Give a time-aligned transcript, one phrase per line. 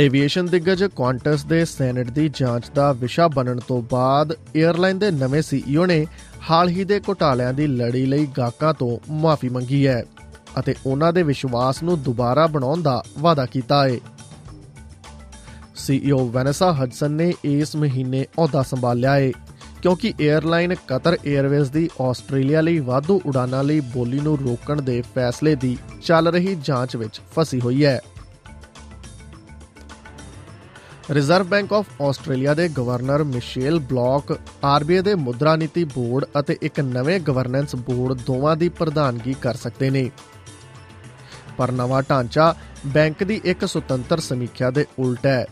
[0.00, 5.42] Aviation ਦਿੱਗਜ Qantas ਦੇ senate ਦੀ ਜਾਂਚ ਦਾ ਵਿਸ਼ਾ ਬਣਨ ਤੋਂ ਬਾਅਦ 에ਅਰਲਾਈਨ ਦੇ ਨਵੇਂ
[5.42, 6.06] ਸੀਈਓ ਨੇ
[6.50, 10.02] ਹਾਲ ਹੀ ਦੇ ਘੁਟਾਲਿਆਂ ਦੀ ਲੜੀ ਲਈ ਗਾਹਕਾਂ ਤੋਂ ਮਾਫੀ ਮੰਗੀ ਹੈ
[10.58, 13.98] ਅਤੇ ਉਹਨਾਂ ਦੇ ਵਿਸ਼ਵਾਸ ਨੂੰ ਦੁਬਾਰਾ ਬਣਾਉਣ ਦਾ ਵਾਅਦਾ ਕੀਤਾ ਹੈ।
[15.76, 19.30] ਸੀਈਓ ਵੈਨਸਾ ਹਡਸਨ ਨੇ ਇਸ ਮਹੀਨੇ ਅਹੁਦਾ ਸੰਭਾਲਿਆ ਹੈ
[19.82, 25.54] ਕਿਉਂਕਿ 에ਅਰਲਾਈਨ ਕਤਰ 에ਅਰਵੇਜ਼ ਦੀ ਆਸਟ੍ਰੇਲੀਆ ਲਈ ਵਾਧੂ ਉਡਾਨਾਂ ਲਈ ਬੋਲੀ ਨੂੰ ਰੋਕਣ ਦੇ ਫੈਸਲੇ
[25.54, 28.00] ਦੀ ਚੱਲ ਰਹੀ ਜਾਂਚ ਵਿੱਚ ਫਸੀ ਹੋਈ ਹੈ।
[31.10, 36.80] ਰਿਜ਼ਰਵ ਬੈਂਕ ਆਫ ਆਸਟ੍ਰੇਲੀਆ ਦੇ ਗਵਰਨਰ ਮਿਸ਼ੇਲ ਬਲੌਕ ਆਰਬੀਆਈ ਦੇ ਮੁਦਰਾ ਨੀਤੀ ਬੋਰਡ ਅਤੇ ਇੱਕ
[36.80, 40.10] ਨਵੇਂ ਗਵਰਨੈਂਸ ਬੋਰਡ ਦੋਵਾਂ ਦੀ ਪ੍ਰਧਾਨਗੀ ਕਰ ਸਕਦੇ ਨੇ।
[41.58, 42.54] ਪਰ ਨਵਾਂ ਢਾਂਚਾ
[42.86, 45.46] ਬੈਂਕ ਦੀ ਇੱਕ ਸੁਤੰਤਰ ਸਮੀਖਿਆ ਦੇ ਉਲਟ ਹੈ,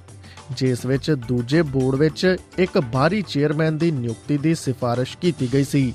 [0.57, 5.93] ਜਿਸ ਵਿੱਚ ਦੂਜੇ ਬੋਰਡ ਵਿੱਚ ਇੱਕ ਬਾਹਰੀ ਚੇਅਰਮੈਨ ਦੀ ਨਿਯੁਕਤੀ ਦੀ ਸਿਫਾਰਿਸ਼ ਕੀਤੀ ਗਈ ਸੀ,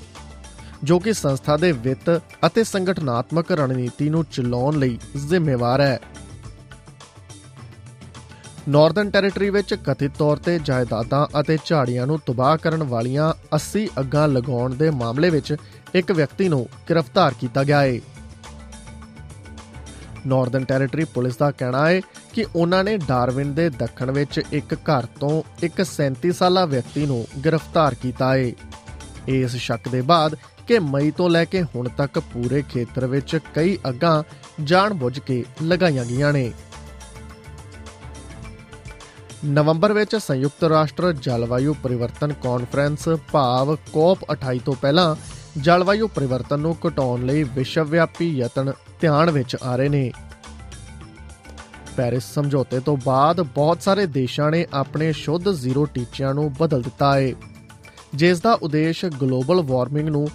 [0.84, 6.00] ਜੋ ਕਿ ਸੰਸਥਾ ਦੇ ਵਿੱਤ ਅਤੇ ਸੰਗਠਨਾਤਮਕ ਰਣਨੀਤੀ ਨੂੰ ਚਲਾਉਣ ਲਈ ਜ਼ਿੰਮੇਵਾਰ ਹੈ।
[8.68, 14.28] ਨਾਰਥਰਨ ਟੈਰੀਟਰੀ ਵਿੱਚ ਕਥਿਤ ਤੌਰ ਤੇ ਜਾਇਦਾਦਾਂ ਅਤੇ ਝਾੜੀਆਂ ਨੂੰ ਤਬਾਹ ਕਰਨ ਵਾਲੀਆਂ 80 ਅੱਗਾਂ
[14.28, 15.56] ਲਗਾਉਣ ਦੇ ਮਾਮਲੇ ਵਿੱਚ
[15.94, 17.98] ਇੱਕ ਵਿਅਕਤੀ ਨੂੰ ਗ੍ਰਿਫਤਾਰ ਕੀਤਾ ਗਿਆ ਹੈ
[20.26, 22.00] ਨਾਰਥਰਨ ਟੈਰੀਟਰੀ ਪੁਲਿਸ ਦਾ ਕਹਿਣਾ ਹੈ
[22.32, 27.26] ਕਿ ਉਹਨਾਂ ਨੇ ਡਾਰਵਿਨ ਦੇ ਦੱਖਣ ਵਿੱਚ ਇੱਕ ਘਰ ਤੋਂ ਇੱਕ 37 ਸਾਲਾ ਵਿਅਕਤੀ ਨੂੰ
[27.44, 28.52] ਗ੍ਰਿਫਤਾਰ ਕੀਤਾ ਹੈ
[29.28, 33.78] ਇਸ ਸ਼ੱਕ ਦੇ ਬਾਅਦ ਕਿ ਮਈ ਤੋਂ ਲੈ ਕੇ ਹੁਣ ਤੱਕ ਪੂਰੇ ਖੇਤਰ ਵਿੱਚ ਕਈ
[33.88, 34.22] ਅੱਗਾਂ
[34.64, 36.50] ਜਾਣਬੁੱਝ ਕੇ ਲਗਾਈਆਂ ਗਈਆਂ ਨੇ।
[39.44, 45.14] ਨਵੰਬਰ ਵਿੱਚ ਸੰਯੁਕਤ ਰਾਸ਼ਟਰ ਜਲਵਾਯੂ ਪਰਿਵਰਤਨ ਕਾਨਫਰੰਸ, ਭਾਵ ਕੋਪ 28 ਤੋਂ ਪਹਿਲਾਂ
[45.58, 50.10] ਜਲਵਾਯੂ ਪਰਿਵਰਤਨ ਨੂੰ ਘਟਾਉਣ ਲਈ ਵਿਸ਼ਵਵਿਆਪੀ ਯਤਨ ਧਿਆਨ ਵਿੱਚ ਆ ਰਹੇ ਨੇ।
[51.96, 57.14] ਪੈਰਿਸ ਸਮਝੌਤੇ ਤੋਂ ਬਾਅਦ ਬਹੁਤ ਸਾਰੇ ਦੇਸ਼ਾਂ ਨੇ ਆਪਣੇ ਸ਼ੁੱਧ ਜ਼ੀਰੋ ਟੀਚਿਆਂ ਨੂੰ ਬਦਲ ਦਿੱਤਾ
[57.14, 57.32] ਹੈ
[58.14, 60.26] ਜਿਸ ਦਾ ਉਦੇਸ਼ ਗਲੋਬਲ ਵਾਰਮਿੰਗ ਨੂੰ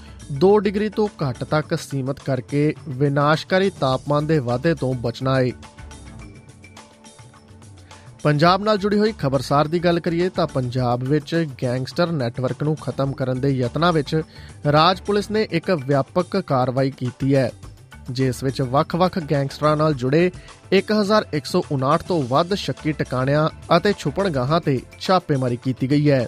[0.46, 5.52] 2 ਡਿਗਰੀ ਤੋਂ ਘੱਟ ਤੱਕ ਸੀਮਤ ਕਰਕੇ ਵਿਨਾਸ਼ਕਾਰੀ ਤਾਪਮਾਨ ਦੇ ਵਾਧੇ ਤੋਂ ਬਚਣਾ ਹੈ
[8.24, 13.12] ਪੰਜਾਬ ਨਾਲ ਜੁੜੀ ਹੋਈ ਖਬਰਸਾਰ ਦੀ ਗੱਲ ਕਰੀਏ ਤਾਂ ਪੰਜਾਬ ਵਿੱਚ ਗੈਂਗਸਟਰ ਨੈਟਵਰਕ ਨੂੰ ਖਤਮ
[13.12, 14.16] ਕਰਨ ਦੇ ਯਤਨਾਂ ਵਿੱਚ
[14.72, 17.50] ਰਾਜ ਪੁਲਿਸ ਨੇ ਇੱਕ ਵਿਆਪਕ ਕਾਰਵਾਈ ਕੀਤੀ ਹੈ,
[18.12, 20.32] ਜਿਸ ਵਿੱਚ ਵੱਖ-ਵੱਖ ਗੈਂਗਸਟਰਾਂ ਨਾਲ ਜੁੜੇ
[20.74, 23.48] 1159 ਤੋਂ ਵੱਧ ਸ਼ੱਕੀ ਟਿਕਾਣਿਆਂ
[23.78, 26.26] ਅਤੇ ਛੁਪਣਗਾਹਾਂ ਤੇ ਛਾਪੇਮਾਰੀ ਕੀਤੀ ਗਈ ਹੈ।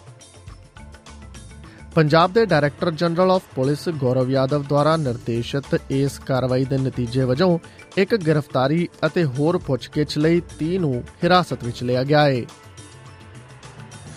[1.96, 7.58] ਪੰਜਾਬ ਦੇ director general of police Gaurav Yadav ਦੁਆਰਾ ਨਿਰਦੇਸ਼ਿਤ ਇਸ ਕਾਰਵਾਈ ਦੇ ਨਤੀਜੇ ਵਜੋਂ
[7.98, 10.94] ਇੱਕ ਗ੍ਰਿਫਤਾਰੀ ਅਤੇ ਹੋਰ ਪੁੱਛਗਿੱਛ ਲਈ 30 ਨੂੰ
[11.24, 12.42] ਹਿਰਾਸਤ ਵਿੱਚ ਲਿਆ ਗਿਆ ਹੈ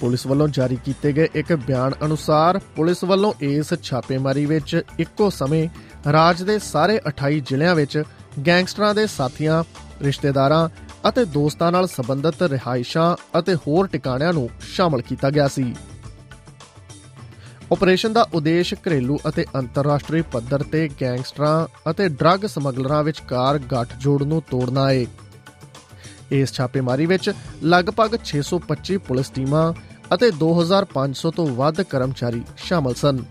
[0.00, 5.68] ਪੁਲਿਸ ਵੱਲੋਂ ਜਾਰੀ ਕੀਤੇ ਗਏ ਇੱਕ ਬਿਆਨ ਅਨੁਸਾਰ ਪੁਲਿਸ ਵੱਲੋਂ ਇਸ ਛਾਪੇਮਾਰੀ ਵਿੱਚ ਇੱਕੋ ਸਮੇਂ
[6.12, 8.02] ਰਾਜ ਦੇ ਸਾਰੇ 28 ਜ਼ਿਲ੍ਹਿਆਂ ਵਿੱਚ
[8.46, 9.62] ਗੈਂਗਸਟਰਾਂ ਦੇ ਸਾਥੀਆਂ,
[10.02, 10.68] ਰਿਸ਼ਤੇਦਾਰਾਂ
[11.08, 15.74] ਅਤੇ ਦੋਸਤਾਂ ਨਾਲ ਸੰਬੰਧਿਤ ਰਿਹਾਇਸ਼ਾਂ ਅਤੇ ਹੋਰ ਟਿਕਾਣਿਆਂ ਨੂੰ ਸ਼ਾਮਲ ਕੀਤਾ ਗਿਆ ਸੀ।
[17.72, 24.42] ਆਪਰੇਸ਼ਨ ਦਾ ਉਦੇਸ਼ ਘਰੇਲੂ ਅਤੇ ਅੰਤਰਰਾਸ਼ਟਰੀ ਪੱਧਰ ਤੇ ਗੈਂਗਸਟਰਾਂ ਅਤੇ ਡਰੱਗ ਸਮਗਲਰਾਂ ਵਿਚਕਾਰ ਗੱਠਜੋੜ ਨੂੰ
[24.50, 25.06] ਤੋੜਨਾ ਹੈ
[26.30, 27.32] ਇਸ ਛਾਪੇਮਾਰੀ ਵਿੱਚ
[27.64, 29.72] ਲਗਭਗ 625 ਪੁਲਿਸ ਟੀਮਾਂ
[30.14, 33.24] ਅਤੇ 2500 ਤੋਂ ਵੱਧ ਕਰਮਚਾਰੀ ਸ਼ਾਮਲ ਸਨ।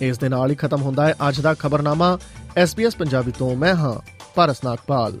[0.00, 2.18] ਇਸ ਦੇ ਨਾਲ ਹੀ ਖਤਮ ਹੁੰਦਾ ਹੈ ਅੱਜ ਦਾ ਖਬਰਨਾਮਾ।
[2.62, 3.94] SBS ਪੰਜਾਬੀ ਤੋਂ ਮੈਂ ਹਾਂ
[4.34, 5.20] ਪਾਰਸ ਨਾਗਪਾਲ।